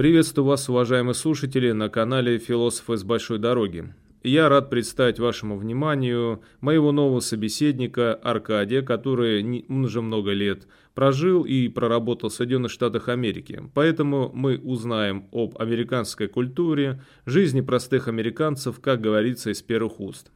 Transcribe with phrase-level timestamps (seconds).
[0.00, 3.92] Приветствую вас, уважаемые слушатели, на канале «Философы с большой дороги».
[4.22, 11.68] Я рад представить вашему вниманию моего нового собеседника Аркадия, который уже много лет прожил и
[11.68, 13.62] проработал в Соединенных Штатах Америки.
[13.74, 20.30] Поэтому мы узнаем об американской культуре, жизни простых американцев, как говорится, из первых уст.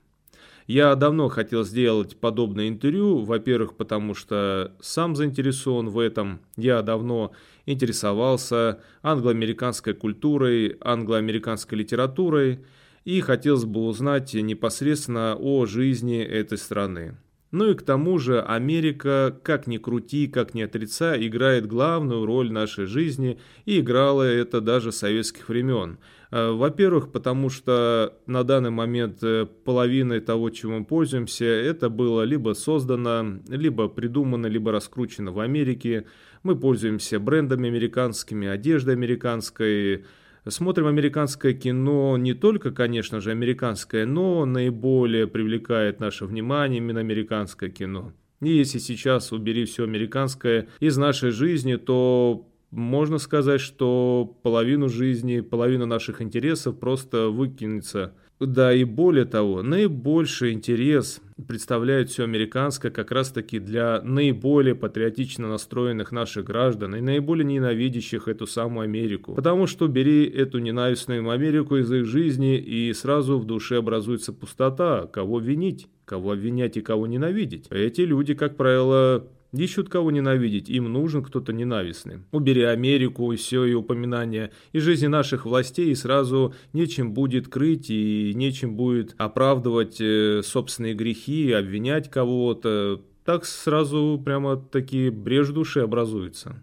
[0.67, 6.41] Я давно хотел сделать подобное интервью, во-первых, потому что сам заинтересован в этом.
[6.57, 7.33] Я давно
[7.67, 12.61] интересовался англоамериканской культурой, англоамериканской литературой–
[13.05, 17.17] и хотелось бы узнать непосредственно о жизни этой страны.
[17.51, 22.49] Ну и к тому же Америка, как ни крути, как ни отрицай, играет главную роль
[22.49, 25.99] в нашей жизни и играла это даже с советских времен.
[26.33, 32.23] Э, во-первых, потому что на данный момент э, половиной того, чем мы пользуемся, это было
[32.23, 36.07] либо создано, либо придумано, либо раскручено в Америке.
[36.45, 40.05] Мы пользуемся брендами американскими, одеждой американской,
[40.47, 47.71] Смотрим американское кино, не только, конечно же, американское, но наиболее привлекает наше внимание именно американское
[47.71, 48.13] кино.
[48.43, 55.41] И если сейчас убери все американское из нашей жизни, то можно сказать, что половину жизни,
[55.41, 63.11] половину наших интересов просто выкинется да и более того, наибольший интерес представляет все американское как
[63.11, 69.35] раз-таки для наиболее патриотично настроенных наших граждан и наиболее ненавидящих эту самую Америку.
[69.35, 75.07] Потому что бери эту ненавистную Америку из их жизни и сразу в душе образуется пустота,
[75.07, 77.67] кого винить, кого обвинять и кого ненавидеть.
[77.71, 82.19] Эти люди, как правило, Ищут кого ненавидеть, им нужен кто-то ненавистный.
[82.33, 87.89] Убери Америку и все и упоминания и жизни наших властей, и сразу нечем будет крыть
[87.89, 93.01] и нечем будет оправдывать э, собственные грехи, обвинять кого-то.
[93.25, 96.61] Так сразу прямо такие брешь души образуются.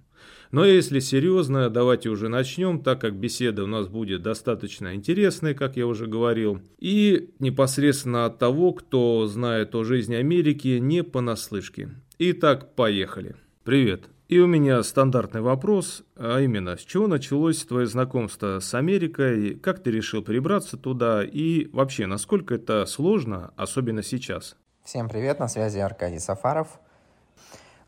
[0.51, 5.77] Но если серьезно, давайте уже начнем, так как беседа у нас будет достаточно интересной, как
[5.77, 6.59] я уже говорил.
[6.77, 11.89] И непосредственно от того, кто знает о жизни Америки не понаслышке.
[12.23, 13.35] Итак, поехали.
[13.63, 14.03] Привет.
[14.27, 19.81] И у меня стандартный вопрос, а именно, с чего началось твое знакомство с Америкой, как
[19.81, 24.55] ты решил перебраться туда и вообще, насколько это сложно, особенно сейчас?
[24.83, 26.79] Всем привет, на связи Аркадий Сафаров.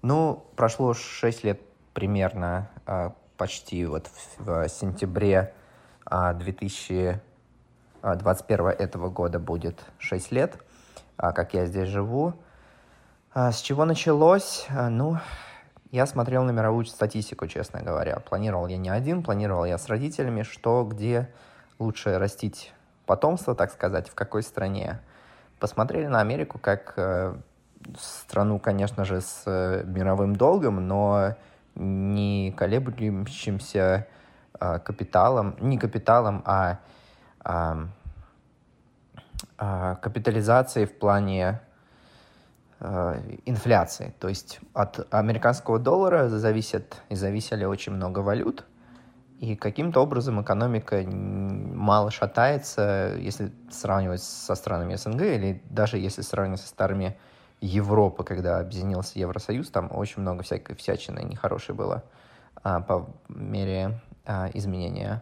[0.02, 1.62] Ну, прошло 6 лет
[1.94, 5.54] примерно, а, почти вот в сентябре
[6.10, 7.22] 2021
[8.02, 10.58] а, этого года будет 6 лет,
[11.18, 12.34] а, как я здесь живу.
[13.36, 14.68] А, с чего началось?
[14.70, 15.18] А, ну,
[15.90, 18.20] я смотрел на мировую статистику, честно говоря.
[18.20, 21.32] Планировал я не один, планировал я с родителями, что, где
[21.80, 22.72] лучше растить
[23.08, 25.00] потомство, так сказать, в какой стране.
[25.60, 27.34] Посмотрели на Америку как э,
[27.98, 31.36] страну, конечно же, с э, мировым долгом, но
[31.74, 34.06] не колеблющимся
[34.60, 36.78] э, капиталом, не капиталом, а,
[37.44, 37.88] а,
[39.58, 41.62] а капитализацией в плане
[43.46, 44.14] инфляции.
[44.20, 48.66] То есть от американского доллара зависят и зависели очень много валют,
[49.44, 56.62] и каким-то образом экономика мало шатается, если сравнивать со странами СНГ, или даже если сравнивать
[56.62, 57.18] со старыми
[57.60, 62.04] Европы, когда объединился Евросоюз, там очень много всякой всячины нехорошей было
[62.64, 65.22] а, по мере а, изменения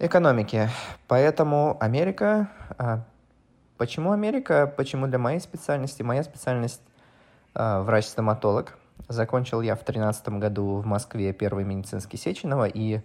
[0.00, 0.68] экономики.
[1.06, 2.48] Поэтому Америка
[2.78, 3.04] а,
[3.76, 4.72] Почему Америка?
[4.76, 6.02] Почему для моей специальности?
[6.02, 6.82] Моя специальность
[7.54, 8.78] э, врач-стоматолог.
[9.08, 13.00] Закончил я в 2013 году в Москве первый медицинский Сеченова и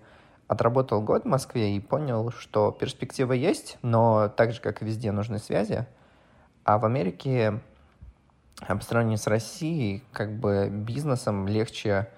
[0.47, 5.11] отработал год в Москве и понял, что перспектива есть, но так же, как и везде,
[5.11, 5.87] нужны связи.
[6.63, 7.61] А в Америке,
[8.67, 12.09] по сравнению с Россией, как бы бизнесом легче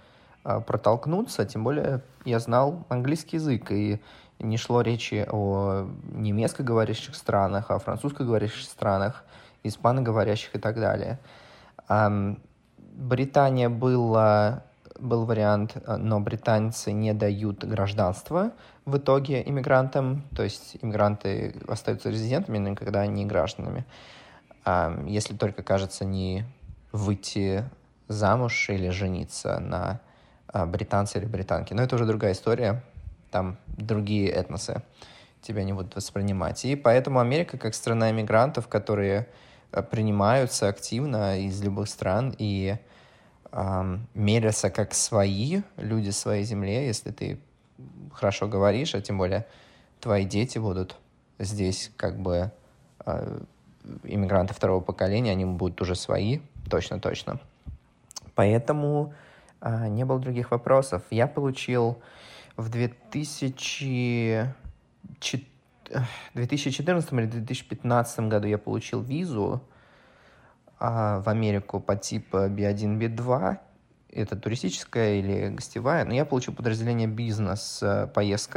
[0.44, 4.02] э, протолкнуться, тем более я знал английский язык, и
[4.42, 9.24] не шло речи о немецкоговорящих странах, о французскоговорящих странах,
[9.64, 11.20] испаноговорящих и так далее.
[12.78, 14.64] Британия была,
[15.00, 18.52] был вариант, но британцы не дают гражданство
[18.86, 23.86] в итоге иммигрантам, то есть иммигранты остаются резидентами, но никогда не гражданами.
[25.08, 26.46] Если только, кажется, не
[26.92, 27.64] выйти
[28.08, 30.02] замуж или жениться на
[30.48, 31.74] а, британце или британке.
[31.76, 32.84] Но это уже другая история
[33.32, 34.84] там другие этносы
[35.42, 36.64] тебя не будут воспринимать.
[36.66, 39.28] И поэтому Америка как страна иммигрантов, которые
[39.72, 42.78] э, принимаются активно из любых стран, и
[43.52, 47.40] эм, мерятся как свои люди своей земле, если ты
[48.14, 49.48] хорошо говоришь, а тем более
[50.00, 50.96] твои дети будут
[51.40, 52.52] здесь как бы
[53.06, 53.40] э,
[54.04, 56.40] иммигранты второго поколения, они будут уже свои,
[56.70, 57.40] точно-точно.
[58.36, 59.14] Поэтому
[59.62, 61.04] э, не было других вопросов.
[61.10, 61.98] Я получил
[62.58, 64.54] в 2000...
[66.34, 69.62] 2014 или 2015 году я получил визу
[70.80, 73.58] а, в Америку по типу B1, B2.
[74.14, 76.06] Это туристическая или гостевая.
[76.06, 78.08] Но я получил подразделение бизнес э,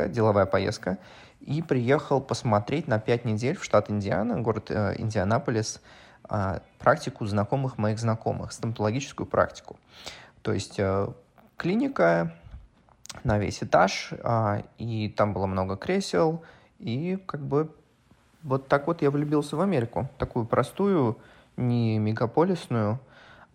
[0.08, 0.98] деловая поездка.
[1.40, 5.80] И приехал посмотреть на 5 недель в штат Индиана, город э, Индианаполис,
[6.30, 9.78] э, практику знакомых моих знакомых, стоматологическую практику.
[10.42, 11.08] То есть э,
[11.56, 12.32] клиника
[13.22, 16.42] на весь этаж, э, и там было много кресел,
[16.78, 17.74] и как бы
[18.42, 20.08] вот так вот я влюбился в Америку.
[20.18, 21.18] Такую простую,
[21.56, 22.98] не мегаполисную.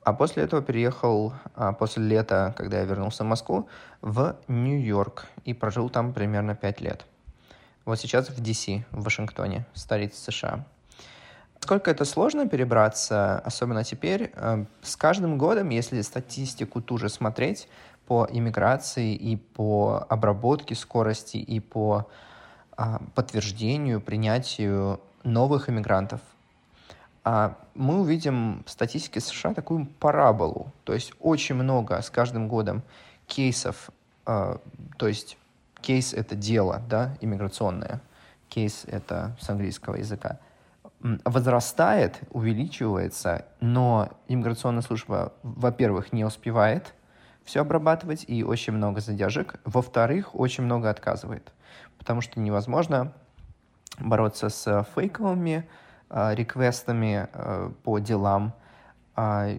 [0.04, 3.68] А после этого переехал, а после лета, когда я вернулся в Москву,
[4.02, 7.06] в Нью-Йорк и прожил там примерно 5 лет.
[7.86, 10.66] Вот сейчас в DC, в Вашингтоне, столице США.
[11.60, 17.68] Сколько это сложно перебраться, особенно теперь, э, с каждым годом, если статистику ту же смотреть
[18.10, 22.10] по иммиграции и по обработке скорости и по
[22.76, 26.20] а, подтверждению, принятию новых иммигрантов,
[27.24, 30.74] а, мы увидим в статистике США такую параболу.
[30.86, 32.82] То есть очень много с каждым годом
[33.28, 33.92] кейсов,
[34.26, 34.60] а,
[34.98, 35.38] то есть
[35.80, 38.02] кейс— это дело, да, иммиграционное,
[38.48, 40.40] кейс— это с английского языка,
[41.00, 46.96] возрастает, увеличивается, но иммиграционная служба, во-первых, не успевает
[47.50, 49.56] все обрабатывать, и очень много задержек.
[49.66, 51.52] Во-вторых, очень много отказывает
[52.00, 53.14] потому что невозможно
[54.00, 55.70] бороться с фейковыми
[56.10, 58.54] э, реквестами э, по делам.
[59.16, 59.50] А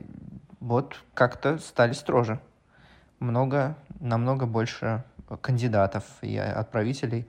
[0.59, 2.41] вот как-то стали строже.
[3.21, 5.05] Много, намного больше
[5.43, 7.29] кандидатов и отправителей,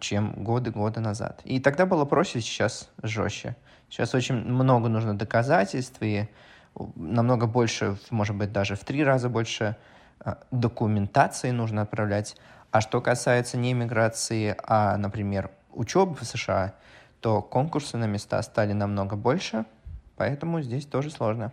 [0.00, 1.40] чем годы-годы назад.
[1.44, 3.56] И тогда было проще, сейчас жестче.
[3.88, 6.28] Сейчас очень много нужно доказательств, и
[6.96, 9.76] намного больше, может быть, даже в три раза больше
[10.50, 12.36] документации нужно отправлять.
[12.70, 16.74] А что касается не миграции, а, например, учебы в США,
[17.20, 19.64] то конкурсы на места стали намного больше,
[20.16, 21.52] поэтому здесь тоже сложно.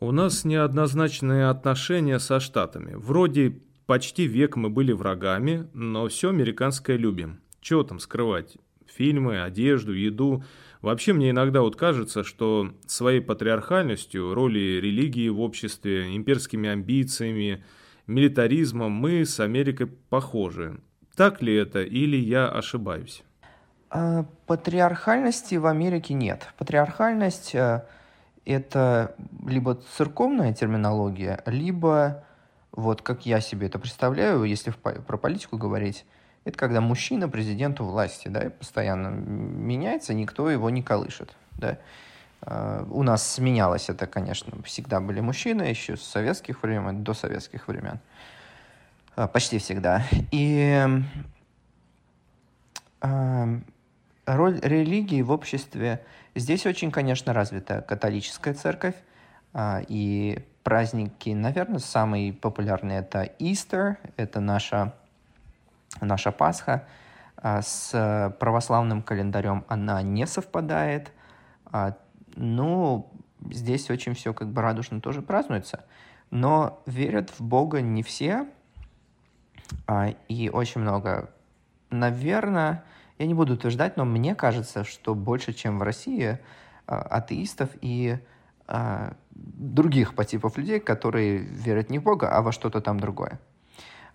[0.00, 2.94] У нас неоднозначные отношения со Штатами.
[2.94, 7.40] Вроде почти век мы были врагами, но все американское любим.
[7.60, 8.56] Чего там скрывать?
[8.86, 10.42] Фильмы, одежду, еду.
[10.80, 17.62] Вообще мне иногда вот кажется, что своей патриархальностью, роли религии в обществе, имперскими амбициями–
[18.10, 20.80] милитаризмом мы с Америкой похожи.
[21.16, 23.22] Так ли это или я ошибаюсь?
[23.90, 26.48] А, патриархальности в Америке нет.
[26.58, 27.82] Патриархальность э,
[28.44, 29.14] это
[29.46, 32.24] либо церковная терминология, либо,
[32.72, 36.04] вот как я себе это представляю, если про политику говорить,
[36.44, 41.78] это когда мужчина президенту власти, да, постоянно меняется, никто его не колышет, да.
[42.42, 47.68] Э, у нас менялось это, конечно, всегда были мужчины, еще с советских времен, до советских
[47.68, 47.98] времен.
[49.16, 50.04] Э, почти всегда.
[50.30, 50.86] И
[53.02, 53.60] э,
[54.26, 58.94] роль религии в обществе здесь очень, конечно, развита католическая церковь.
[59.88, 64.94] И праздники, наверное, самые популярные это Истер, это наша,
[66.00, 66.84] наша Пасха.
[67.42, 71.10] С православным календарем она не совпадает
[72.36, 73.12] ну,
[73.50, 75.84] здесь очень все как бы радужно тоже празднуется.
[76.30, 78.46] Но верят в Бога не все,
[79.86, 81.30] а, и очень много.
[81.90, 82.84] Наверное,
[83.18, 86.38] я не буду утверждать, но мне кажется, что больше, чем в России,
[86.86, 88.18] а, атеистов и
[88.66, 93.40] а, других по типов людей, которые верят не в Бога, а во что-то там другое.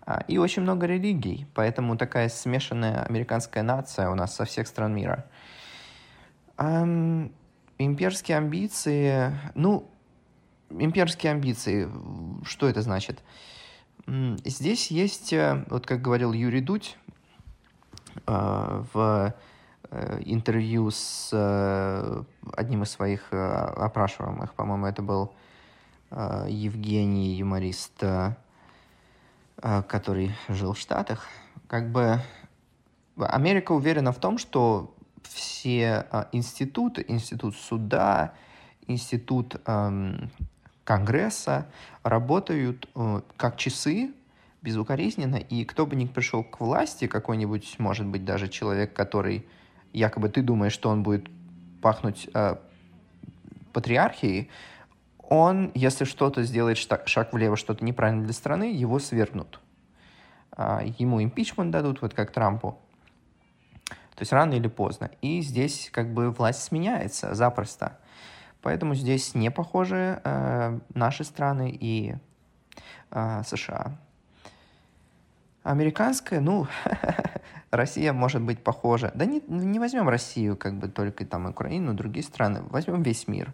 [0.06, 4.94] А, и очень много религий, поэтому такая смешанная американская нация у нас со всех стран
[4.94, 5.26] мира.
[7.78, 9.90] Имперские амбиции, ну,
[10.70, 11.88] имперские амбиции,
[12.44, 13.22] что это значит?
[14.06, 16.96] Здесь есть, э, вот как говорил Юрий Дудь
[18.26, 19.34] э, в
[19.90, 25.32] э, интервью с одним из своих опрашиваемых, по-моему, это был
[26.10, 28.02] Евгений, юморист,
[29.56, 31.26] который жил в Штатах,
[31.66, 32.20] как бы
[33.18, 34.94] Америка уверена в том, что
[35.32, 38.34] все а, институты, институт суда,
[38.86, 40.30] институт эм,
[40.84, 41.66] Конгресса
[42.04, 44.12] работают э, как часы
[44.62, 49.46] безукоризненно, и кто бы ни пришел к власти, какой-нибудь, может быть, даже человек, который
[49.92, 51.28] якобы ты думаешь, что он будет
[51.82, 52.56] пахнуть э,
[53.72, 54.50] патриархией,
[55.18, 59.60] он, если что-то сделает шаг влево, что-то неправильно для страны, его свергнут.
[60.52, 62.78] А, ему импичмент дадут, вот как Трампу.
[64.16, 65.10] То есть рано или поздно.
[65.20, 67.98] И здесь как бы власть сменяется запросто.
[68.62, 72.16] Поэтому здесь не похожи э, наши страны и
[73.10, 73.98] э, США.
[75.62, 76.66] Американская, ну,
[77.70, 79.12] Россия может быть похожа.
[79.14, 82.62] Да не, не возьмем Россию, как бы только там Украину, другие страны.
[82.70, 83.52] Возьмем весь мир.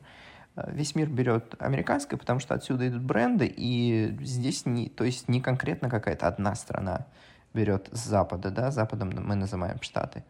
[0.54, 5.26] Э, весь мир берет американское, потому что отсюда идут бренды, и здесь не, то есть
[5.26, 7.06] не конкретно какая-то одна страна
[7.54, 10.24] берет с Запада, да, Западом мы называем Штаты.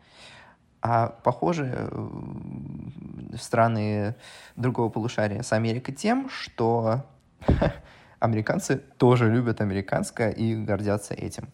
[0.81, 4.17] А похоже э, страны
[4.57, 7.07] другого полушария с Америкой тем, что
[8.19, 11.49] американцы тоже любят американское и гордятся этим.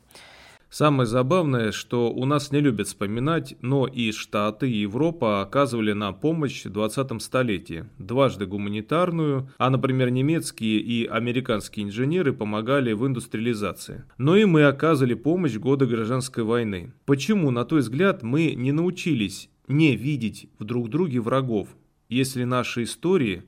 [0.71, 6.15] Самое забавное, что у нас не любят вспоминать, но и Штаты, и Европа оказывали нам
[6.15, 7.87] помощь в 20 столетии.
[7.99, 14.05] Дважды гуманитарную, а, например, немецкие и американские инженеры помогали в индустриализации.
[14.19, 16.93] Но и мы оказывали помощь в годы гражданской войны.
[17.07, 21.69] Почему, на твой взгляд, мы не научились не видеть в друг друге врагов,
[22.11, 23.45] если наши истории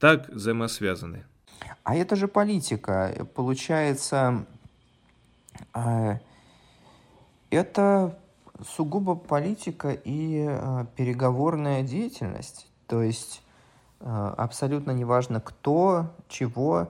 [0.00, 1.24] так взаимосвязаны?
[1.84, 3.28] А это же политика.
[3.34, 4.46] Получается,
[5.74, 6.18] э,
[7.54, 8.18] это
[8.76, 12.68] сугубо политика и э, переговорная деятельность.
[12.86, 13.42] То есть
[14.00, 16.88] э, абсолютно неважно, кто, чего.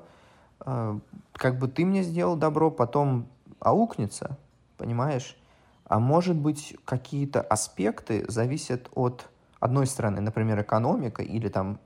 [0.58, 3.26] Как бы ты мне сделал добро, потом
[3.60, 4.38] аукнется,
[4.78, 5.36] понимаешь?
[5.84, 9.28] А может быть, какие-то аспекты зависят от
[9.60, 11.78] одной стороны, например, экономика или там,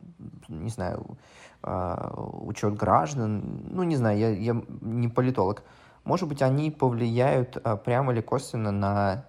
[0.48, 1.18] не знаю,
[1.62, 5.62] а, учет граждан, ну, не знаю, я, я не политолог,
[6.08, 9.26] может быть, они повлияют а, прямо или косвенно на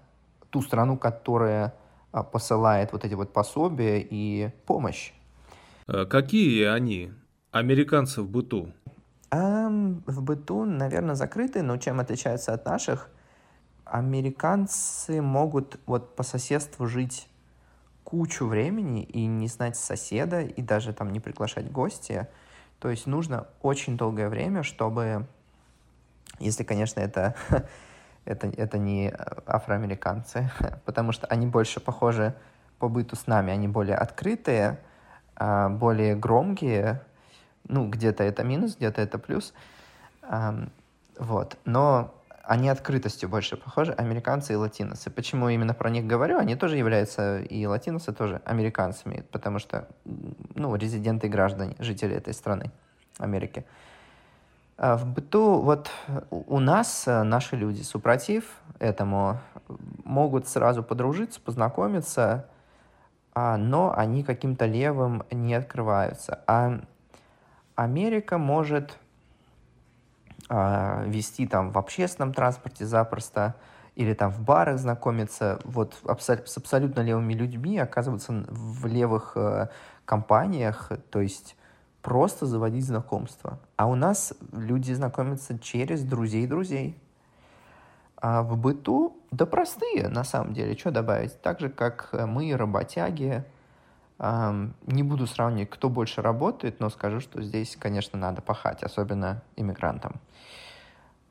[0.49, 1.73] ту страну, которая
[2.13, 5.11] а, посылает вот эти вот пособия и помощь.
[5.85, 7.11] Какие они,
[7.51, 8.71] американцы в быту?
[9.29, 13.09] А, в быту, наверное, закрытые, но чем отличаются от наших?
[13.83, 17.27] Американцы могут вот по соседству жить
[18.05, 22.29] кучу времени и не знать соседа, и даже там не приглашать гостя.
[22.79, 25.27] То есть нужно очень долгое время, чтобы,
[26.39, 27.35] если, конечно, это,
[28.25, 29.13] это, это не
[29.45, 30.51] афроамериканцы,
[30.85, 32.35] потому что они больше похожи
[32.79, 34.79] по быту с нами, они более открытые,
[35.35, 37.01] а, более громкие,
[37.67, 39.53] ну, где-то это минус, где-то это плюс,
[41.17, 42.13] вот, но
[42.49, 45.11] они открытостью больше похожи, американцы и латиносы.
[45.11, 46.39] Почему именно про них говорю?
[46.39, 49.87] Они тоже являются, и латиносы тоже, американцами, потому что,
[50.55, 52.71] ну, резиденты и граждане, жители этой страны,
[53.19, 53.65] Америки.
[53.67, 53.88] А
[54.79, 55.91] в быту, вот
[56.31, 58.45] у нас э, наши люди, супротив
[58.79, 59.37] этому,
[60.05, 62.47] могут сразу подружиться, познакомиться,
[63.33, 66.43] а, но они каким-то левым не открываются.
[66.47, 66.79] А
[67.75, 68.97] Америка может
[70.47, 73.55] а, вести там в общественном транспорте запросто,
[73.95, 79.67] или там в барах знакомиться вот с абсолютно левыми людьми, оказываться в левых э,
[80.05, 81.57] компаниях, то есть
[82.01, 83.59] просто заводить знакомства.
[83.75, 86.97] А у нас люди знакомятся через друзей друзей.
[88.17, 91.41] А в быту, да простые, на самом деле, что добавить?
[91.41, 93.45] Так же, как мы, работяги,
[94.19, 100.19] не буду сравнивать, кто больше работает, но скажу, что здесь, конечно, надо пахать, особенно иммигрантам.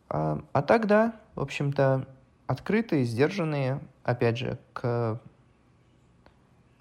[0.09, 2.07] А тогда, в общем-то,
[2.47, 5.21] открытые, сдержанные, опять же, к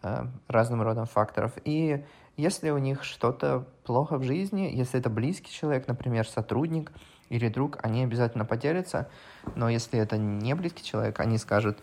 [0.01, 1.53] а, разным родам факторов.
[1.65, 2.06] И
[2.38, 6.91] если у них что-то плохо в жизни, если это близкий человек, например, сотрудник
[7.29, 9.10] или друг, они обязательно поделятся.
[9.56, 11.79] Но если это не близкий человек, они скажут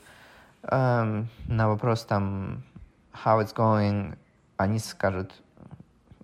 [0.63, 2.63] эм, на вопрос там
[3.13, 4.17] how it's going,
[4.57, 5.33] они скажут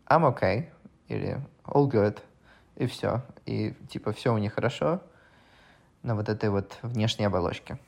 [0.06, 0.68] I'm okay
[1.08, 2.20] или all good,
[2.76, 3.22] и все.
[3.46, 5.02] И типа все у них хорошо
[6.02, 7.78] на вот этой вот внешней оболочке.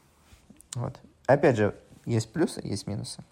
[0.75, 0.99] Вот.
[1.26, 3.22] Опять же, есть плюсы, есть минусы.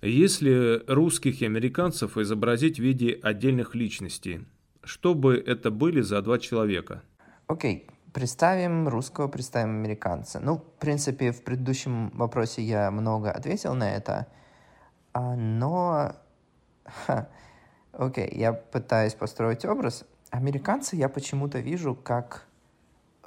[0.00, 4.46] Если русских и американцев изобразить в виде отдельных личностей,
[4.84, 7.02] что бы это были за два человека?
[7.48, 7.94] Окей, okay.
[8.12, 10.40] Представим русского, представим американца.
[10.40, 14.28] Ну, в принципе, в предыдущем вопросе я много ответил на это.
[15.12, 16.14] А, но,
[17.92, 20.04] окей, okay, я пытаюсь построить образ.
[20.30, 22.46] Американца я почему-то вижу как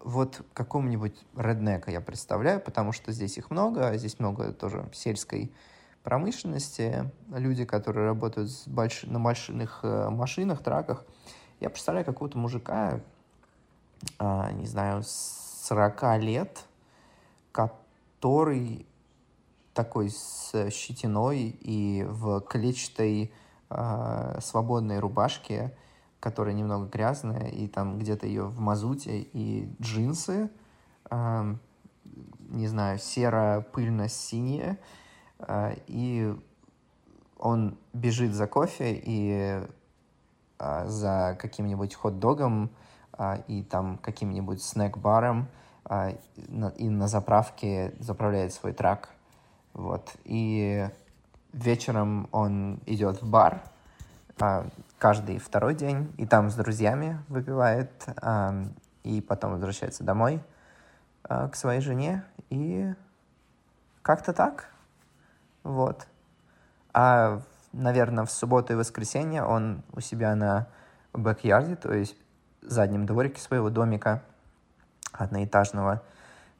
[0.04, 5.52] вот какому-нибудь реднека я представляю, потому что здесь их много, здесь много тоже сельской
[6.04, 9.04] промышленности, люди, которые работают с больш...
[9.04, 11.06] на больших э, машинах, траках.
[11.60, 13.00] Я представляю какого-то мужика,
[14.18, 16.66] а, не знаю, 40 лет,
[17.52, 18.86] который
[19.74, 23.32] такой с щетиной и в клетчатой
[23.70, 25.74] э, свободной рубашке
[26.22, 30.52] которая немного грязная, и там где-то ее в мазуте, и джинсы,
[31.10, 31.56] э,
[32.50, 35.01] не знаю, серо-пыльно-синие, э,
[35.88, 36.36] и
[37.38, 39.62] он бежит за кофе и
[40.60, 42.70] э, за каким-нибудь хот-догом
[43.18, 45.48] э, и там каким-нибудь снэк-баром,
[46.78, 49.10] и на заправке заправляет свой трак.
[49.74, 50.16] Вот.
[50.24, 50.88] И
[51.52, 53.64] вечером он идет в бар,
[55.00, 57.92] каждый второй день, и там с друзьями выпивает,
[59.04, 60.42] и потом возвращается домой
[61.24, 62.94] а, к своей жене, и
[64.02, 64.71] как-то так.
[65.64, 66.08] Вот.
[66.94, 67.42] А,
[67.74, 70.68] наверное, в субботу и воскресенье он у себя на
[71.14, 72.16] бэк-ярде, то есть
[72.62, 74.24] заднем дворике своего домика
[75.12, 76.04] одноэтажного,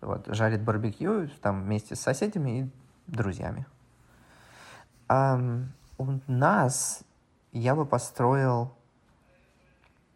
[0.02, 2.70] вот, жарит барбекю там вместе с соседями и
[3.08, 3.66] друзьями.
[5.08, 5.40] А,
[5.98, 7.04] у нас
[7.52, 8.74] я бы построил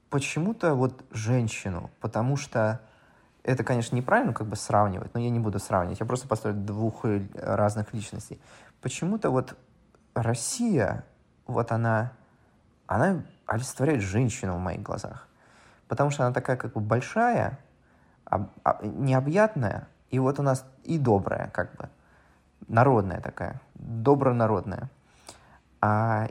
[0.09, 2.81] почему-то вот женщину, потому что
[3.43, 7.05] это, конечно, неправильно как бы сравнивать, но я не буду сравнивать, я просто построю двух
[7.35, 8.39] разных личностей.
[8.85, 9.57] Почему-то вот
[10.13, 11.05] Россия,
[11.47, 12.11] вот она,
[12.85, 15.27] она олицетворяет женщину в моих глазах,
[15.87, 17.57] потому что она такая как бы большая,
[18.25, 18.51] об,
[18.83, 21.89] необъятная, и вот у нас и добрая как бы,
[22.67, 24.91] народная такая, добронародная.
[25.81, 26.27] А,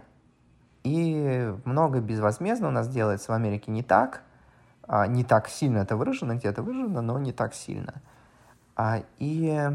[0.84, 4.22] и много безвозмездно у нас делается в Америке не так.
[4.84, 7.94] А, не так сильно это выражено, где-то выражено, но не так сильно.
[8.76, 9.72] А, и,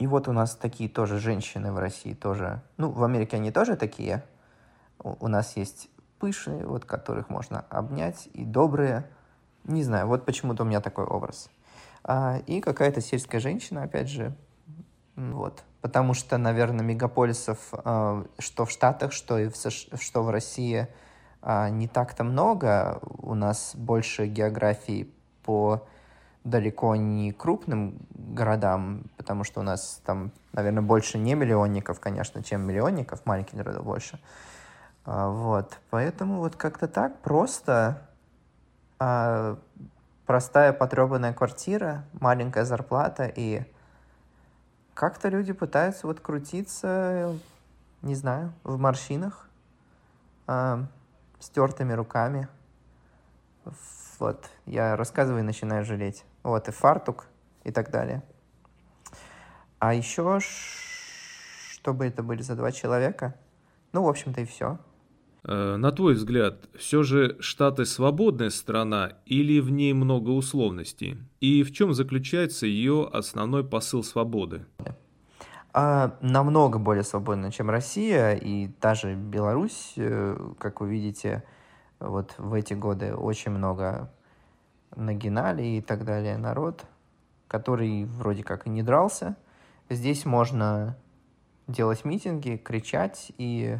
[0.00, 2.62] и вот у нас такие тоже женщины в России тоже.
[2.78, 4.24] Ну, в Америке они тоже такие.
[4.98, 9.06] У, нас есть пышные, вот которых можно обнять, и добрые.
[9.64, 11.50] Не знаю, вот почему-то у меня такой образ.
[12.02, 14.34] А, и какая-то сельская женщина, опять же,
[15.16, 15.64] вот.
[15.82, 20.88] Потому что, наверное, мегаполисов, э, что в Штатах, что, и в США, что в России,
[21.42, 23.00] э, не так-то много.
[23.02, 25.86] У нас больше географии по
[26.44, 32.62] далеко не крупным городам, потому что у нас там, наверное, больше не миллионников, конечно, чем
[32.62, 34.18] миллионников, маленьких городов больше.
[35.04, 38.02] А, вот, поэтому вот как-то так просто
[38.98, 39.58] а,
[40.30, 43.64] простая потребанная квартира, маленькая зарплата и
[44.94, 47.34] как-то люди пытаются вот крутиться,
[48.02, 49.48] не знаю, в морщинах,
[50.46, 50.84] э,
[51.40, 52.46] стертыми руками.
[54.20, 56.24] Вот, я рассказываю и начинаю жалеть.
[56.42, 57.26] Вот, и фартук,
[57.64, 58.22] и так далее.
[59.78, 63.34] А еще, чтобы это были за два человека,
[63.92, 64.78] ну, в общем-то, и все.
[65.44, 71.18] Э, на твой взгляд, все же Штаты свободная страна или в ней много условностей?
[71.40, 74.66] И в чем заключается ее основной посыл свободы?
[75.72, 81.44] А, намного более свободна, чем Россия, и даже Беларусь, э, как вы видите,
[82.00, 84.12] вот в эти годы очень много
[84.96, 86.84] нагинали и так далее народ,
[87.48, 89.36] который вроде как и не дрался.
[89.88, 90.96] Здесь можно
[91.66, 93.78] делать митинги, кричать и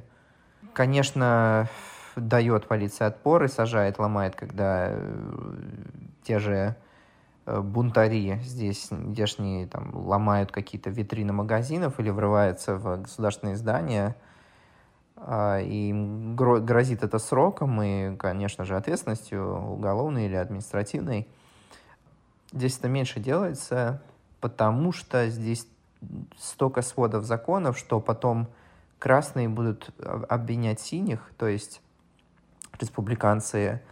[0.73, 1.68] Конечно,
[2.16, 5.14] дает полиция отпор и сажает, ломает, когда э,
[6.23, 6.77] те же
[7.46, 14.16] э, бунтари здесь здешние там ломают какие-то витрины магазинов или врываются в государственные здания,
[15.28, 21.28] и им грозит это сроком и, конечно же, ответственностью уголовной или административной.
[22.52, 24.02] Здесь это меньше делается,
[24.40, 25.66] потому что здесь
[26.38, 28.48] столько сводов законов, что потом
[28.98, 29.90] красные будут
[30.28, 31.80] обвинять синих, то есть
[32.78, 33.83] республиканцы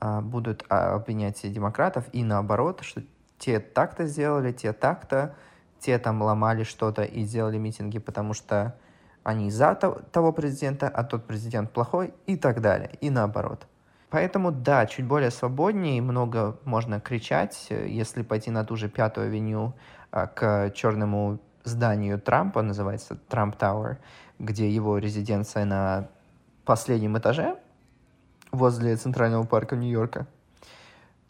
[0.00, 3.02] а, будут а, обвинять демократов, и наоборот, что
[3.38, 5.34] те так-то сделали, те так-то,
[5.78, 8.76] те там ломали что-то и сделали митинги, потому что
[9.22, 13.66] они за того президента, а тот президент плохой и так далее, и наоборот.
[14.10, 19.74] Поэтому, да, чуть более свободнее, много можно кричать, если пойти на ту же Пятую авеню
[20.10, 23.98] а, к черному зданию Трампа, называется Трамп Тауэр,
[24.40, 26.08] где его резиденция на
[26.64, 27.56] последнем этаже,
[28.50, 30.26] возле Центрального парка Нью-Йорка.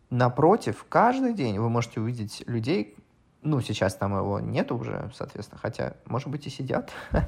[0.09, 2.97] Напротив, каждый день вы можете увидеть людей,
[3.43, 6.91] ну, сейчас там его нет уже, соответственно, хотя, может быть, и сидят,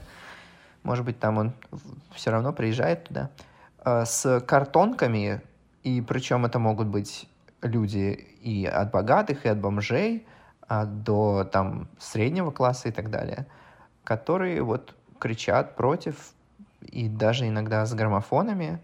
[0.82, 1.52] может быть, там он
[2.14, 3.30] все равно приезжает туда,
[3.84, 5.40] э, с картонками,
[5.82, 7.28] и причем это могут быть
[7.62, 10.26] люди и от богатых, и от бомжей,
[10.68, 13.46] а, до там среднего класса и так далее,
[14.04, 16.32] которые вот кричат против,
[16.80, 18.80] и даже иногда с граммофонами.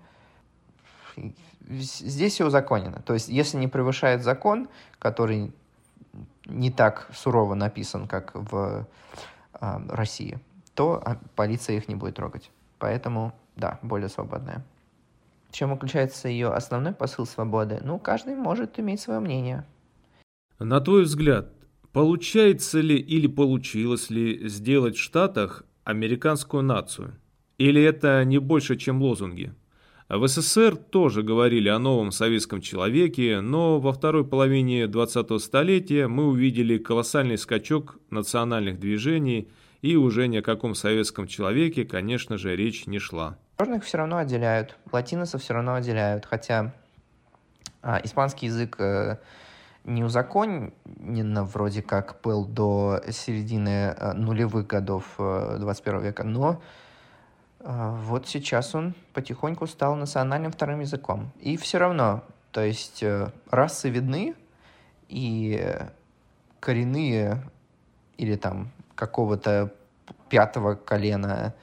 [1.69, 3.03] Здесь все узаконено.
[3.03, 5.53] То есть, если не превышает закон, который
[6.47, 8.87] не так сурово написан, как в
[9.61, 10.39] э, России,
[10.79, 11.03] то
[11.35, 12.53] полиция их не будет трогать.
[12.79, 14.65] Поэтому, да, более свободная.
[15.49, 17.81] В чем заключается ее основной посыл свободы?
[17.83, 19.67] Ну, каждый может иметь свое мнение.
[20.61, 21.53] На твой взгляд,
[21.93, 27.19] получается ли или получилось ли сделать в Штатах американскую нацию?
[27.57, 29.53] Или это не больше, чем лозунги?
[30.09, 36.29] В СССР тоже говорили о новом советском человеке, но во второй половине 20-го столетия мы
[36.29, 39.49] увидели колоссальный скачок национальных движений,
[39.83, 43.37] и уже ни о каком советском человеке, конечно же, речь не шла.
[43.59, 46.75] Черных все равно отделяют, латиносов все равно отделяют, хотя
[47.83, 49.19] а, испанский язык э,
[49.85, 50.73] не узаконен
[51.45, 56.61] вроде как был до середины э, нулевых годов э, 21 века, но
[57.61, 61.33] а, вот сейчас он потихоньку стал национальным вторым языком.
[61.41, 64.35] И все равно, то есть э, расы видны,
[65.09, 65.75] и
[66.61, 67.43] коренные
[68.19, 69.73] или там какого-то
[70.29, 71.55] пятого колена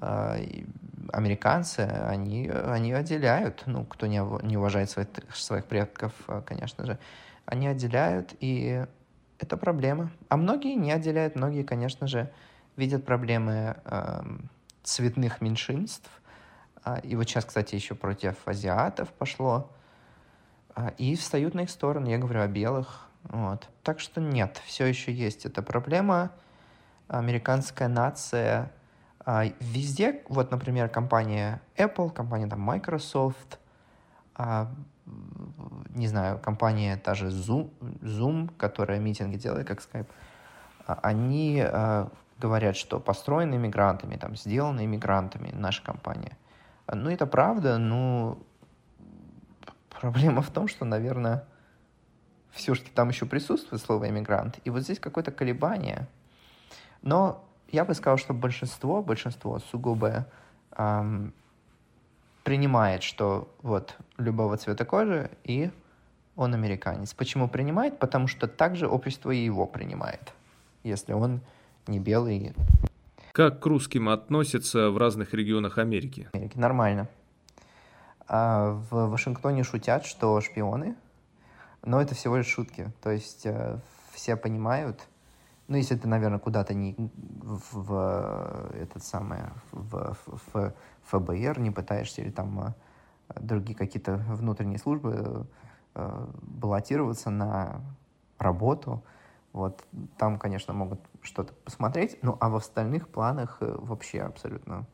[0.00, 0.64] э,
[1.12, 6.98] американцы, они, они отделяют, ну, кто не, не уважает своих, своих предков, э, конечно же,
[7.44, 8.86] они отделяют, и
[9.38, 10.10] это проблема.
[10.30, 12.30] А многие не отделяют, многие, конечно же,
[12.76, 14.22] видят проблемы э,
[14.82, 16.10] цветных меньшинств.
[16.84, 19.70] А, и вот сейчас, кстати, еще против азиатов пошло.
[20.74, 23.08] А, и встают на их сторону, я говорю о белых.
[23.24, 23.68] Вот.
[23.82, 26.32] Так что нет, все еще есть эта проблема.
[27.18, 28.72] Американская нация
[29.24, 33.58] а, везде, вот, например, компания Apple, компания там Microsoft,
[35.94, 37.70] не знаю, компания та же Zoom,
[38.00, 40.06] Zoom, которая митинги делает, как Skype,
[40.86, 41.64] они
[42.38, 46.36] говорят, что построены иммигрантами, там, сделаны иммигрантами наша компания.
[46.92, 48.38] Ну, это правда, но
[49.90, 51.44] проблема в том, что, наверное,
[52.50, 54.58] все-таки там еще присутствует слово иммигрант.
[54.64, 56.08] И вот здесь какое-то колебание.
[57.02, 60.26] Но я бы сказал, что большинство, большинство сугубо
[60.76, 61.32] эм,
[62.44, 65.70] принимает, что вот любого цвета кожи, и
[66.36, 67.14] он американец.
[67.14, 67.98] Почему принимает?
[67.98, 70.32] Потому что также общество и его принимает,
[70.82, 71.40] если он
[71.86, 72.54] не белый.
[73.32, 76.28] Как к русским относятся в разных регионах Америки?
[76.32, 77.08] Америки нормально.
[78.28, 80.96] А в Вашингтоне шутят, что шпионы,
[81.84, 82.90] но это всего лишь шутки.
[83.02, 83.78] То есть э,
[84.12, 85.00] все понимают,
[85.68, 86.94] ну, если ты, наверное, куда-то не
[87.42, 89.38] в, в этот самый,
[89.70, 95.46] в, в, ФБР не пытаешься или там э, другие какие-то внутренние службы
[95.94, 97.80] э, баллотироваться на
[98.38, 99.02] работу,
[99.52, 99.84] вот
[100.16, 104.86] там, конечно, могут что-то посмотреть, ну а в остальных планах э, вообще абсолютно.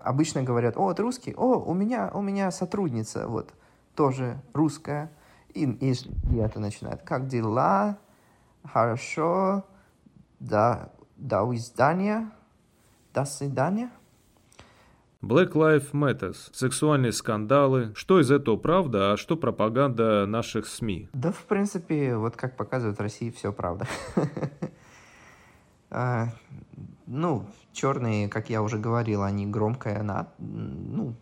[0.00, 3.52] Обычно говорят, о, ты русский, о, у меня, у меня сотрудница, вот,
[3.96, 5.10] тоже русская,
[5.52, 7.98] и, и, и это начинает, как дела,
[8.64, 9.64] хорошо,
[10.40, 12.30] да, до издания,
[13.14, 13.90] до свидания.
[15.22, 17.92] Black Lives Matter, сексуальные скандалы.
[17.94, 21.10] Что из этого правда, а что пропаганда наших СМИ?
[21.12, 23.86] Да, в принципе, вот как показывает Россия, все правда.
[25.92, 26.28] А,
[27.08, 30.04] ну, черные, как я уже говорил, они громкая,
[30.38, 31.16] ну,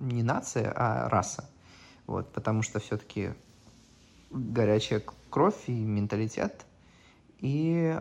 [0.00, 1.48] не нация, а раса.
[2.06, 3.30] Вот, потому что все-таки
[4.30, 6.66] горячая кровь и менталитет.
[7.42, 8.00] И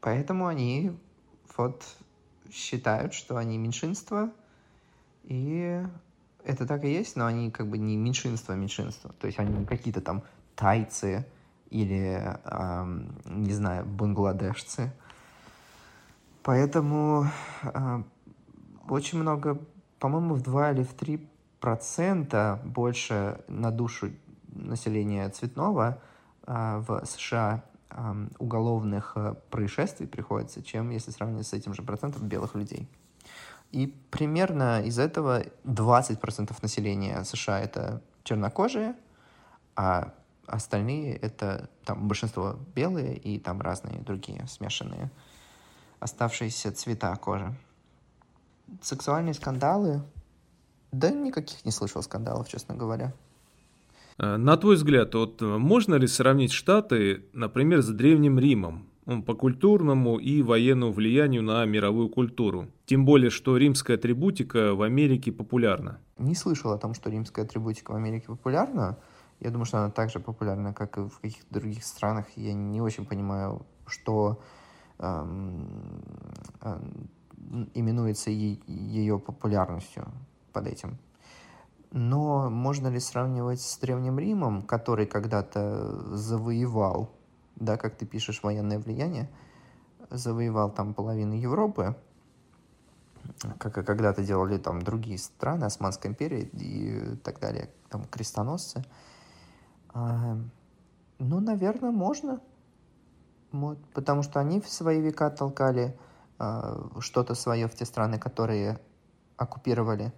[0.00, 0.92] поэтому они
[1.56, 1.82] вот
[2.52, 4.30] считают, что они меньшинство,
[5.24, 5.82] и
[6.44, 9.08] это так и есть, но они как бы не меньшинство, а.
[9.18, 10.22] То есть они не какие-то там
[10.54, 11.26] тайцы
[11.70, 14.92] или, эм, не знаю, бангладешцы.
[16.42, 17.26] Поэтому
[17.62, 18.02] э,
[18.90, 19.58] очень много,
[19.98, 21.26] по-моему, в 2 или в 3
[21.60, 24.10] процента больше на душу
[24.48, 26.02] населения цветного
[26.46, 27.64] в США
[28.38, 32.88] уголовных э, происшествий приходится, чем если сравнивать с этим же процентом белых людей.
[33.70, 38.96] И примерно из этого 20% населения США это чернокожие,
[39.76, 40.12] а
[40.46, 45.10] остальные это там большинство белые и там разные другие смешанные
[46.04, 47.54] оставшиеся цвета кожи.
[48.82, 50.02] Сексуальные скандалы?
[50.92, 53.14] Да никаких не слышал скандалов, честно говоря.
[54.18, 58.88] Э, на твой взгляд, вот э, можно ли сравнить Штаты, например, с Древним Римом?
[59.26, 62.70] по культурному и военному влиянию на мировую культуру.
[62.86, 66.00] Тем более, что римская атрибутика в Америке популярна.
[66.16, 68.98] Не слышал о том, что римская атрибутика в Америке популярна.
[69.40, 72.26] Я думаю, что она также популярна, как и в каких-то других странах.
[72.36, 74.40] Я не очень понимаю, что
[74.98, 75.68] эм,
[76.62, 76.80] э,
[77.74, 80.06] именуется ее популярностью
[80.52, 80.98] под этим.
[81.96, 87.08] Но можно ли сравнивать с Древним Римом, который когда-то завоевал,
[87.54, 89.30] да, как ты пишешь, военное влияние,
[90.10, 91.94] завоевал там половину Европы,
[93.58, 98.84] как и когда-то делали там другие страны, Османская империя и так далее, там крестоносцы.
[99.90, 100.36] А,
[101.20, 102.40] ну, наверное, можно.
[103.52, 105.96] Вот, потому что они в свои века толкали
[106.40, 108.80] а, что-то свое в те страны, которые
[109.36, 110.12] оккупировали.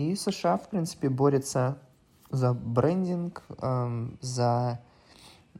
[0.00, 1.76] И США, в принципе, борется
[2.30, 4.80] за брендинг, эм, за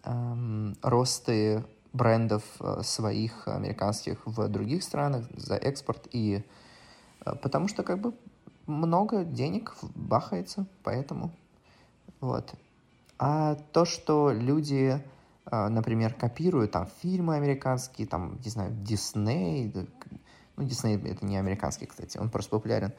[0.02, 6.42] эм, росты брендов э, своих американских в других странах, за экспорт и
[7.26, 8.14] э, потому что как бы
[8.66, 11.32] много денег бахается, поэтому
[12.20, 12.54] вот.
[13.18, 15.04] А то, что люди,
[15.50, 19.70] э, например, копируют там фильмы американские, там, не знаю, Дисней,
[20.56, 22.94] ну, Дисней это не американский, кстати, он просто популярен,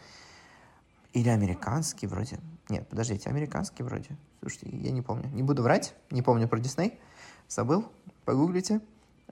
[1.13, 2.39] или американский вроде.
[2.69, 4.17] Нет, подождите, американский вроде.
[4.39, 5.29] Слушайте, я не помню.
[5.29, 6.99] Не буду врать, не помню про Дисней.
[7.47, 7.85] Забыл,
[8.25, 8.81] погуглите.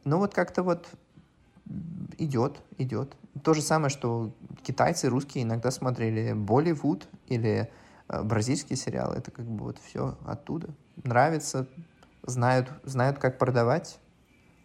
[0.03, 0.87] Ну вот как-то вот
[2.17, 3.15] идет, идет.
[3.43, 7.71] То же самое, что китайцы, русские иногда смотрели Болливуд или
[8.07, 9.15] э, бразильские сериалы.
[9.15, 10.69] Это как бы вот все оттуда.
[11.03, 11.67] Нравится,
[12.23, 13.99] знают, знают, как продавать,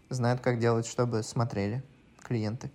[0.08, 1.84] знают, как делать, чтобы смотрели
[2.22, 2.72] клиенты,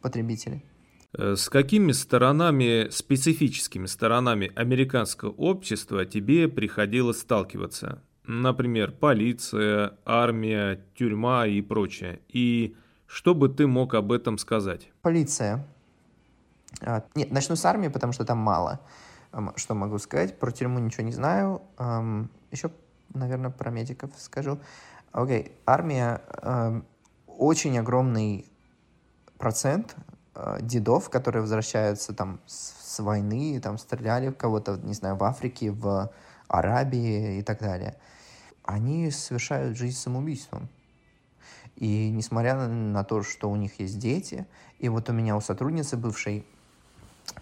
[0.00, 0.64] потребители.
[1.12, 8.02] Э, с какими сторонами, специфическими сторонами американского общества тебе приходилось сталкиваться?
[8.24, 12.20] Например, полиция, армия, тюрьма и прочее.
[12.28, 14.92] И что бы ты мог об этом сказать?
[15.02, 15.66] Полиция.
[16.80, 18.80] А, нет, начну с армии, потому что там мало.
[19.56, 20.38] Что могу сказать?
[20.38, 21.62] Про тюрьму ничего не знаю.
[22.50, 22.70] Еще,
[23.14, 24.60] наверное, про медиков скажу.
[25.12, 26.20] Окей, армия
[27.26, 28.46] очень огромный
[29.38, 29.96] процент
[30.34, 35.24] э, дедов, которые возвращаются там с, с войны, там стреляли в кого-то, не знаю, в
[35.24, 36.10] Африке, в
[36.48, 37.96] Арабии и так далее,
[38.64, 40.68] они совершают жизнь самоубийством.
[41.76, 44.46] И несмотря на то, что у них есть дети,
[44.78, 46.44] и вот у меня у сотрудницы бывшей,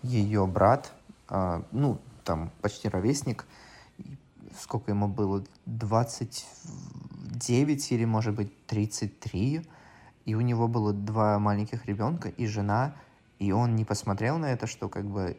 [0.03, 0.93] ее брат,
[1.31, 3.47] э, ну, там почти ровесник,
[4.61, 9.67] сколько ему было, 29 или, может быть, 33,
[10.29, 12.95] и у него было два маленьких ребенка и жена,
[13.39, 15.39] и он не посмотрел на это, что как бы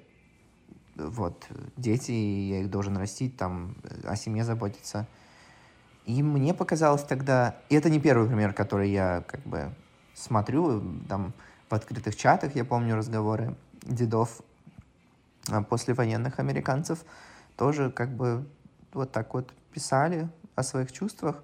[0.95, 1.47] вот
[1.77, 5.05] дети, я их должен растить, там о семье заботиться.
[6.07, 9.75] И мне показалось тогда, и это не первый пример, который я как бы
[10.15, 11.33] смотрю, там
[11.69, 14.41] в открытых чатах я помню разговоры дедов
[15.51, 17.05] а, после военных американцев,
[17.57, 18.43] тоже как бы
[18.93, 21.43] вот так вот писали о своих чувствах.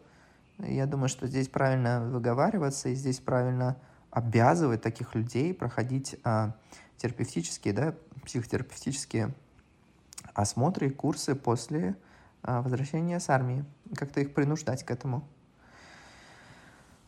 [0.59, 3.77] Я думаю, что здесь правильно выговариваться, и здесь правильно
[4.09, 6.55] обязывать таких людей проходить а,
[6.97, 9.33] терапевтические, да, психотерапевтические
[10.33, 11.95] осмотры и курсы после
[12.41, 13.65] а, возвращения с армии.
[13.95, 15.27] Как-то их принуждать к этому.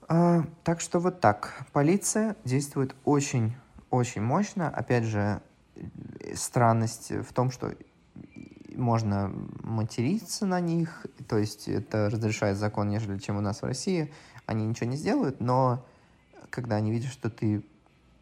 [0.10, 1.65] А, так что вот так.
[1.71, 4.69] Полиция действует очень-очень мощно.
[4.69, 5.41] Опять же,
[6.36, 7.73] странность в том, что
[8.78, 14.13] можно материться на них, то есть это разрешает закон, нежели чем у нас в России.
[14.46, 15.86] Они ничего не сделают, но
[16.50, 17.66] когда они видят, что ты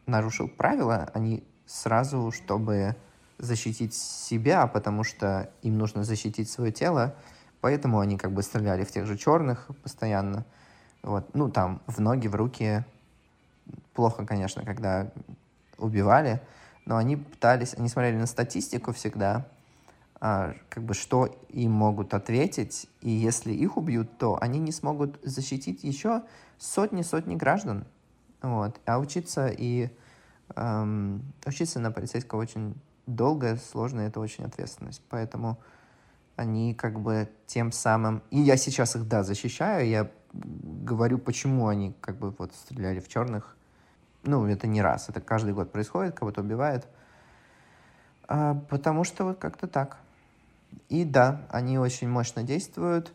[0.05, 2.95] нарушил правила, они сразу, чтобы
[3.37, 7.15] защитить себя, потому что им нужно защитить свое тело,
[7.61, 10.45] поэтому они как бы стреляли в тех же черных постоянно.
[11.03, 11.35] Вот.
[11.35, 12.83] Ну, там, в ноги, в руки.
[13.93, 15.11] Плохо, конечно, когда
[15.77, 16.41] убивали,
[16.85, 19.47] но они пытались, они смотрели на статистику всегда,
[20.19, 25.83] как бы что им могут ответить, и если их убьют, то они не смогут защитить
[25.83, 26.23] еще
[26.57, 27.85] сотни-сотни граждан.
[28.41, 28.79] Вот.
[28.85, 29.89] А учиться и
[30.55, 32.75] эм, учиться на полицейского очень
[33.07, 35.01] долгая, сложная, это очень ответственность.
[35.09, 35.59] Поэтому
[36.35, 38.21] они как бы тем самым...
[38.29, 43.07] И я сейчас их, да, защищаю, я говорю, почему они как бы вот стреляли в
[43.07, 43.55] черных.
[44.23, 46.87] Ну, это не раз, это каждый год происходит, кого-то убивают.
[48.27, 49.99] А, потому что вот как-то так.
[50.89, 53.13] И да, они очень мощно действуют.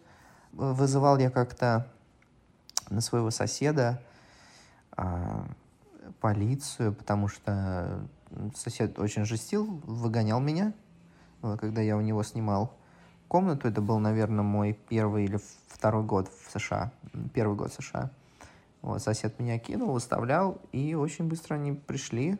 [0.52, 1.86] Вызывал я как-то
[2.88, 4.02] на своего соседа
[4.92, 5.46] а,
[6.20, 8.00] полицию, потому что
[8.54, 10.72] сосед очень жестил, выгонял меня,
[11.58, 12.74] когда я у него снимал
[13.28, 13.68] комнату.
[13.68, 16.92] Это был, наверное, мой первый или второй год в США.
[17.32, 18.10] Первый год в США.
[18.82, 22.38] Вот, сосед меня кинул, выставлял, и очень быстро они пришли.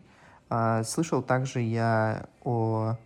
[0.49, 2.97] А, слышал также я о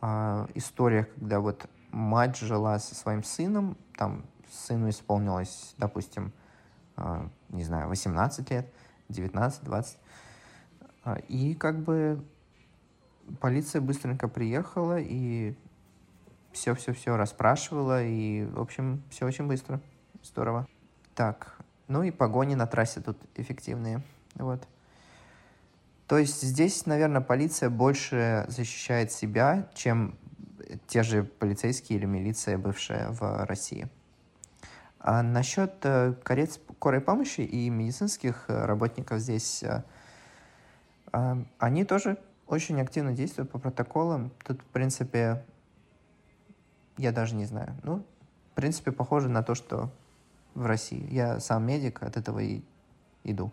[0.00, 6.32] э, историях, когда вот мать жила со своим сыном, там сыну исполнилось, допустим,
[6.96, 8.72] э, не знаю, 18 лет,
[9.08, 9.98] 19, 20,
[11.04, 12.24] э, и как бы
[13.40, 15.54] полиция быстренько приехала и
[16.52, 19.80] все-все-все расспрашивала, и, в общем, все очень быстро,
[20.22, 20.66] здорово.
[21.14, 21.58] Так,
[21.88, 24.02] ну и погони на трассе тут эффективные,
[24.34, 24.66] вот.
[26.10, 30.18] То есть здесь, наверное, полиция больше защищает себя, чем
[30.88, 33.88] те же полицейские или милиция, бывшая в России.
[34.98, 39.84] А насчет э, карет скорой помощи и медицинских э, работников здесь, э,
[41.60, 42.18] они тоже
[42.48, 44.32] очень активно действуют по протоколам.
[44.44, 45.44] Тут, в принципе,
[46.96, 47.76] я даже не знаю.
[47.84, 48.04] Ну,
[48.50, 49.92] в принципе, похоже на то, что
[50.54, 51.06] в России.
[51.08, 52.62] Я сам медик, от этого и
[53.22, 53.52] иду.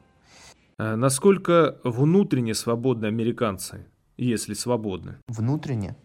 [0.79, 5.15] А насколько внутренне свободны американцы, если свободны?
[5.27, 5.95] Внутренне.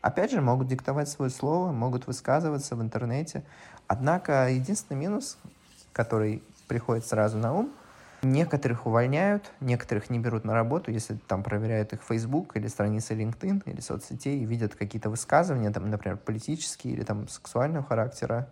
[0.00, 3.44] Опять же, могут диктовать свое слово, могут высказываться в интернете.
[3.86, 5.36] Однако единственный минус,
[5.92, 7.70] который приходит сразу на ум,
[8.22, 13.64] некоторых увольняют, некоторых не берут на работу, если там проверяют их Facebook или страницы LinkedIn
[13.66, 18.50] или соцсетей и видят какие-то высказывания, там, например, политические или там сексуального характера,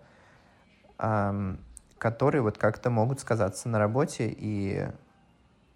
[0.99, 4.89] которые вот как-то могут сказаться на работе и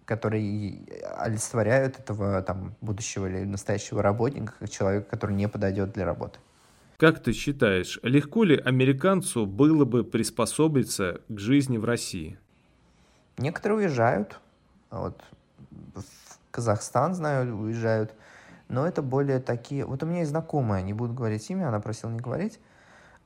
[0.07, 0.79] которые
[1.17, 6.39] олицетворяют этого там будущего или настоящего работника, как человека, который не подойдет для работы.
[6.97, 12.39] Как ты считаешь, легко ли американцу было бы приспособиться к жизни в России?
[13.37, 14.39] Некоторые уезжают.
[14.89, 15.21] Вот
[15.93, 16.03] в
[16.51, 18.15] Казахстан, знаю, уезжают.
[18.69, 19.85] Но это более такие...
[19.85, 22.59] Вот у меня есть знакомая, не буду говорить имя, она просила не говорить.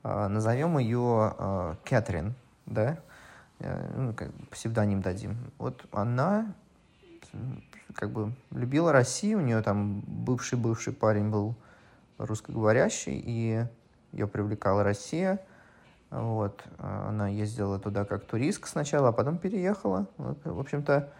[0.02, 2.34] А, назовем ее а, Кэтрин,
[2.66, 2.98] да?
[3.60, 4.14] Э, ну,
[4.50, 5.36] псевдоним дадим.
[5.58, 6.54] Вот она
[7.94, 11.54] как бы любила Россию, у нее там бывший-бывший парень был
[12.18, 13.66] русскоговорящий, и
[14.12, 15.40] ее привлекала Россия.
[16.10, 16.62] Вот.
[16.78, 20.06] Она ездила туда как турист сначала, а потом переехала.
[20.16, 21.10] В общем-то,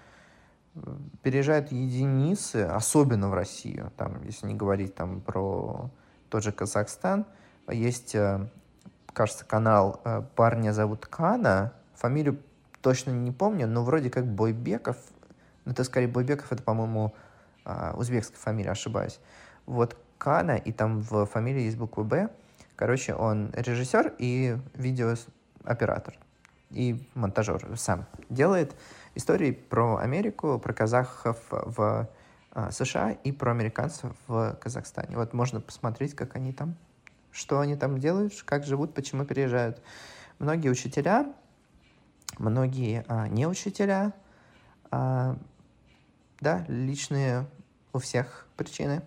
[1.23, 3.93] переезжают единицы, особенно в Россию.
[3.97, 5.91] Там, если не говорить там, про
[6.29, 7.27] тот же Казахстан,
[7.71, 8.49] есть, э,
[9.13, 12.39] кажется, канал э, парня зовут Кана, фамилию
[12.81, 14.97] точно не помню, но вроде как Бойбеков
[15.65, 17.15] ну, это скорее Бойбеков, это, по-моему,
[17.65, 19.21] а, узбекская фамилия, ошибаюсь.
[19.67, 22.29] Вот Кана, и там в фамилии есть буква Б.
[22.77, 26.15] Короче, он режиссер и видеооператор.
[26.71, 28.75] И монтажер сам делает
[29.15, 32.09] истории про Америку, про казахов в
[32.53, 35.17] а, США и про американцев в Казахстане.
[35.17, 36.77] Вот можно посмотреть, как они там,
[37.31, 39.83] что они там делают, как живут, почему переезжают.
[40.39, 41.33] Многие учителя,
[42.39, 44.13] многие а, не учителя,
[44.91, 45.37] а,
[46.43, 47.47] да, личные
[47.93, 49.03] у всех причины.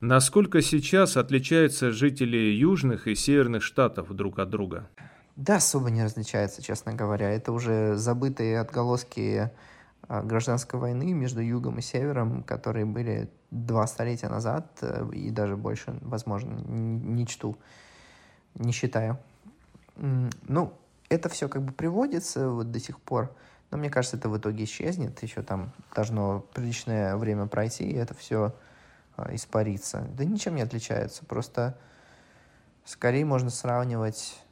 [0.00, 4.88] Насколько сейчас отличаются жители южных и северных штатов друг от друга?
[5.36, 7.28] Да, особо не различается, честно говоря.
[7.30, 9.50] Это уже забытые отголоски
[10.08, 15.56] а, гражданской войны между югом и севером, которые были два столетия назад э, и даже
[15.56, 17.58] больше, возможно, не чту,
[18.54, 19.18] не считаю.
[19.96, 20.72] Ну,
[21.10, 23.34] это все как бы приводится вот до сих пор
[23.70, 25.22] но мне кажется, это в итоге исчезнет.
[25.22, 28.54] Еще там должно приличное время пройти, и это все
[29.16, 30.06] а, испарится.
[30.16, 31.24] Да ничем не отличается.
[31.24, 31.78] Просто
[32.84, 34.42] скорее можно сравнивать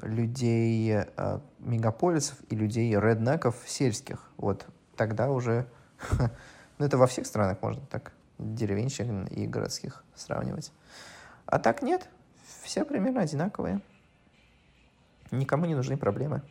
[0.00, 4.30] людей э, мегаполисов и людей реднеков сельских.
[4.36, 4.66] Вот
[4.96, 5.66] тогда уже...
[6.78, 10.72] ну, это во всех странах можно так деревенщин и городских сравнивать.
[11.46, 12.08] А так нет,
[12.62, 13.80] все примерно одинаковые.
[15.30, 16.42] Никому не нужны проблемы.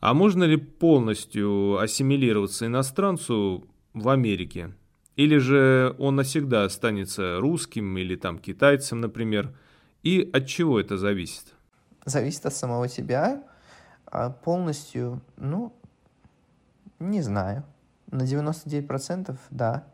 [0.00, 4.74] А можно ли полностью ассимилироваться иностранцу в Америке?
[5.16, 9.56] Или же он навсегда останется русским или там китайцем, например?
[10.02, 11.54] И от чего это зависит?
[12.04, 13.42] Зависит от самого себя.
[14.04, 15.72] А полностью, ну,
[16.98, 17.64] не знаю.
[18.10, 19.86] На 99% да.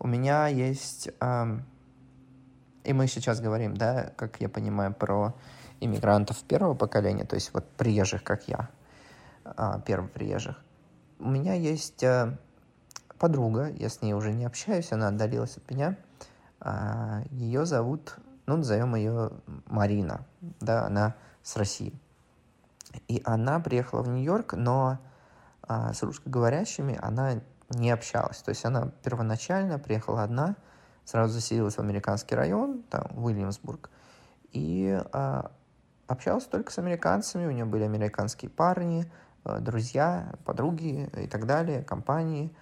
[0.00, 1.08] У меня есть...
[1.20, 1.64] Эм,
[2.84, 5.34] и мы сейчас говорим, да, как я понимаю, про
[5.80, 8.68] иммигрантов первого поколения, то есть вот приезжих, как я
[9.56, 10.56] а, первых приезжих.
[11.18, 12.38] У меня есть а,
[13.18, 15.96] подруга, я с ней уже не общаюсь, она отдалилась от меня.
[16.60, 19.32] А, ее зовут, ну, назовем ее
[19.66, 21.92] Марина, да, она с России.
[23.06, 24.98] И она приехала в Нью-Йорк, но
[25.62, 27.40] а, с русскоговорящими она
[27.70, 28.38] не общалась.
[28.38, 30.56] То есть она первоначально приехала одна,
[31.04, 33.90] сразу заселилась в американский район, там, Уильямсбург,
[34.52, 35.50] и а,
[36.06, 39.10] общалась только с американцами, у нее были американские парни,
[39.44, 42.54] друзья, подруги и так далее, компании.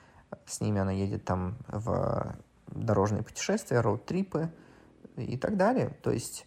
[0.45, 2.37] С ними она едет там в
[2.69, 4.51] дорожные путешествия, роуд-трипы
[5.17, 5.97] и так далее.
[6.03, 6.47] То есть,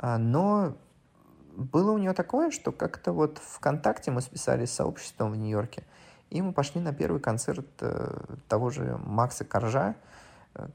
[0.00, 0.76] э, но
[1.54, 5.84] было у нее такое, что как-то вот ВКонтакте мы списались с сообществом в Нью-Йорке,
[6.30, 9.96] и мы пошли на первый концерт э, того же Макса Коржа,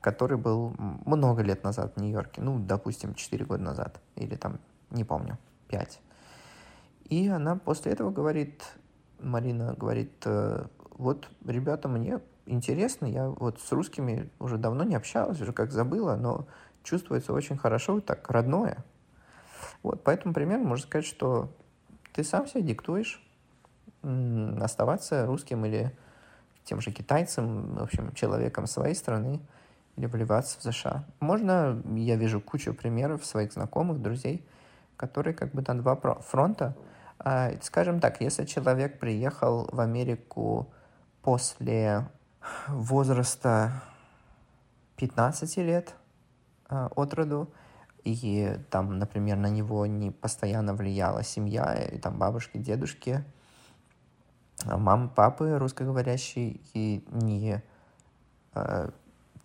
[0.01, 4.59] который был много лет назад в Нью-Йорке, ну, допустим, 4 года назад, или там,
[4.91, 5.37] не помню,
[5.67, 5.99] 5.
[7.09, 8.63] И она после этого говорит,
[9.23, 13.05] Марина говорит, «Э, вот, ребята, мне интересно.
[13.05, 16.47] Я вот с русскими уже давно не общалась, уже как забыла, но
[16.83, 18.83] чувствуется очень хорошо, так родное.
[19.81, 21.49] Вот, по этому примеру можно сказать, что
[22.13, 23.21] ты сам себе диктуешь
[24.61, 25.95] оставаться русским или
[26.65, 29.41] тем же китайцем, в общем, человеком своей страны,
[29.95, 31.05] или вливаться в США.
[31.19, 34.45] Можно, я вижу кучу примеров своих знакомых, друзей,
[34.97, 36.75] которые как бы на два фронта.
[37.25, 40.73] А, скажем так, если человек приехал в Америку
[41.21, 42.05] после
[42.67, 43.71] возраста
[44.97, 45.95] 15 лет
[46.67, 47.49] а, от роду,
[48.03, 53.23] и там, например, на него не постоянно влияла семья, и там бабушки, дедушки,
[54.65, 57.63] а, мамы, папы русскоговорящие, и не
[58.53, 58.89] э,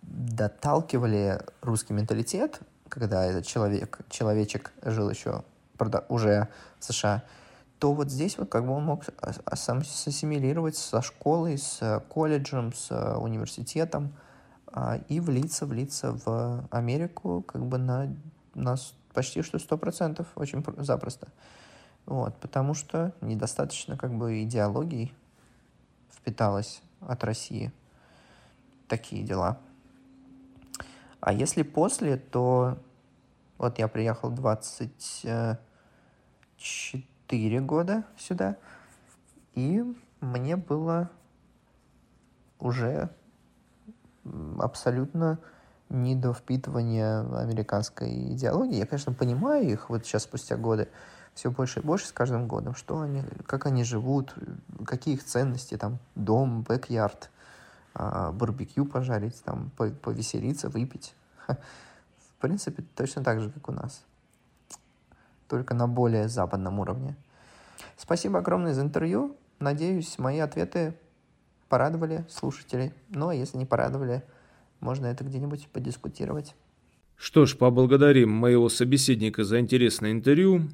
[0.01, 2.59] доталкивали русский менталитет,
[2.89, 5.45] когда этот человек, человечек жил еще
[6.09, 6.49] уже
[6.79, 7.23] в США,
[7.79, 9.05] то вот здесь вот как бы он мог
[9.53, 14.13] сам ассимилировать со школой, с колледжем, с университетом
[14.67, 18.13] а, и влиться, влиться в Америку как бы на,
[18.53, 18.75] на
[19.13, 21.29] почти что сто процентов, очень запросто.
[22.05, 25.13] Вот, потому что недостаточно как бы идеологии
[26.11, 27.71] впиталось от России.
[28.89, 29.57] Такие дела.
[31.21, 32.77] А если после, то
[33.57, 35.59] вот я приехал 24
[37.61, 38.57] года сюда,
[39.53, 39.83] и
[40.21, 41.09] мне было
[42.59, 43.09] уже
[44.59, 45.39] абсолютно
[45.89, 48.77] не до впитывания американской идеологии.
[48.77, 50.87] Я, конечно, понимаю их вот сейчас спустя годы,
[51.33, 54.35] все больше и больше с каждым годом, что они, как они живут,
[54.85, 57.29] какие их ценности, там, дом, бэк-ярд,
[57.93, 61.15] а, барбекю пожарить, там, повеселиться, выпить.
[61.47, 64.03] В принципе, точно так же, как у нас.
[65.49, 67.15] Только на более западном уровне.
[67.97, 69.35] Спасибо огромное за интервью.
[69.59, 70.93] Надеюсь, мои ответы
[71.67, 72.93] порадовали слушателей.
[73.09, 74.23] Ну, а если не порадовали,
[74.79, 76.55] можно это где-нибудь подискутировать.
[77.15, 80.69] Что ж, поблагодарим моего собеседника за интересное интервью.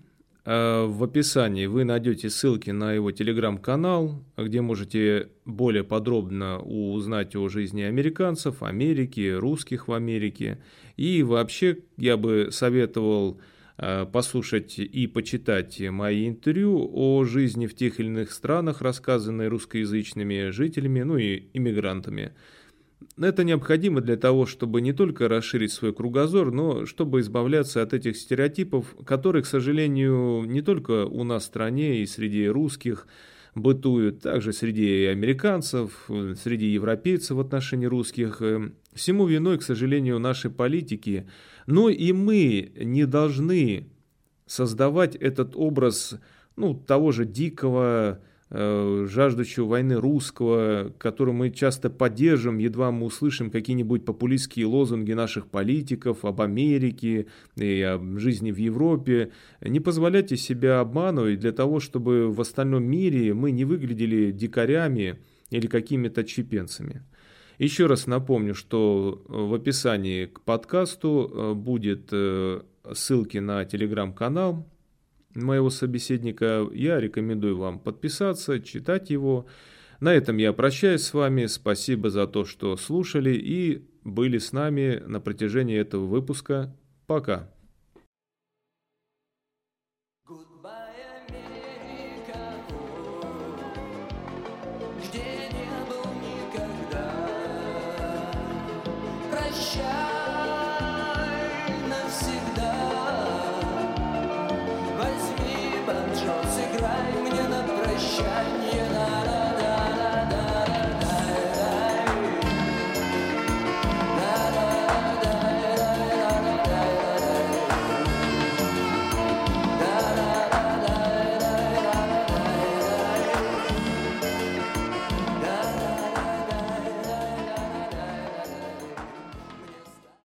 [0.45, 7.47] Э, в описании вы найдете ссылки на его телеграм-канал, где можете более подробно узнать о
[7.49, 10.59] жизни американцев, Америки, русских в Америке.
[10.97, 13.39] И вообще я бы советовал
[13.77, 21.01] послушать и почитать мои интервью о жизни в тех или иных странах, рассказанные русскоязычными жителями,
[21.01, 22.33] ну и иммигрантами.
[23.17, 28.17] Это необходимо для того, чтобы не только расширить свой кругозор, но чтобы избавляться от этих
[28.17, 33.07] стереотипов, которые, к сожалению, не только у нас в стране и среди русских
[33.53, 36.09] бытуют, также среди американцев,
[36.43, 38.41] среди европейцев в отношении русских.
[38.93, 41.25] Всему виной, к сожалению, нашей политики.
[41.65, 43.89] Но и мы не должны
[44.45, 46.19] создавать этот образ
[46.55, 53.49] ну, того же дикого, Э, жаждущего войны русского, которую мы часто поддержим, едва мы услышим
[53.49, 57.25] какие-нибудь популистские лозунги наших политиков об Америке
[57.57, 59.31] и о жизни в Европе.
[59.61, 65.17] Не позволяйте себя обманывать для того, чтобы в остальном мире мы не выглядели дикарями
[65.49, 67.01] или какими-то чепенцами.
[67.57, 72.61] Еще раз напомню, что в описании к подкасту э, будет э,
[72.93, 74.67] ссылки на телеграм-канал,
[75.35, 79.45] моего собеседника, я рекомендую вам подписаться, читать его.
[79.99, 81.45] На этом я прощаюсь с вами.
[81.45, 86.75] Спасибо за то, что слушали и были с нами на протяжении этого выпуска.
[87.07, 87.49] Пока.